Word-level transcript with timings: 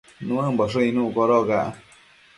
Nuëmboshë 0.29 0.85
icnuc 0.87 1.13
codoca 1.19 1.61